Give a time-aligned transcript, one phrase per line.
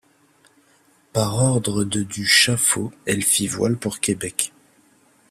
[1.13, 4.51] Par ordre de du Chaffault, elle fit voile pour Québec.